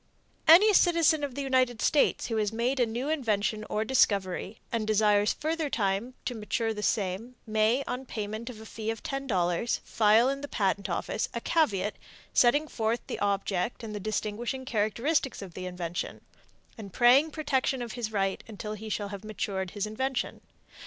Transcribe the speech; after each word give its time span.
Any 0.47 0.73
citizen 0.73 1.23
of 1.23 1.35
the 1.35 1.43
United 1.43 1.79
States 1.79 2.25
who 2.25 2.37
has 2.37 2.51
made 2.51 2.79
a 2.79 2.87
new 2.87 3.07
invention 3.07 3.63
or 3.69 3.85
discovery, 3.85 4.59
and 4.71 4.87
desires 4.87 5.31
further 5.33 5.69
time 5.69 6.15
to 6.25 6.33
mature 6.33 6.73
the 6.73 6.81
same, 6.81 7.35
may, 7.45 7.83
on 7.85 8.07
payment 8.07 8.49
of 8.49 8.59
a 8.59 8.65
fee 8.65 8.89
of 8.89 9.03
$10, 9.03 9.79
file 9.81 10.27
in 10.27 10.41
the 10.41 10.47
Patent 10.47 10.89
Office 10.89 11.29
a 11.35 11.39
caveat 11.39 11.97
setting 12.33 12.67
forth 12.67 13.05
the 13.05 13.19
object 13.19 13.83
and 13.83 13.93
the 13.93 13.99
distinguishing 13.99 14.65
characteristics 14.65 15.39
of 15.43 15.53
the 15.53 15.67
invention, 15.67 16.21
and 16.79 16.91
praying 16.93 17.29
protection 17.29 17.83
of 17.83 17.91
his 17.91 18.11
right 18.11 18.43
until 18.47 18.73
he 18.73 18.89
shall 18.89 19.09
have 19.09 19.23
matured 19.23 19.69
his 19.69 19.85
invention. 19.85 20.41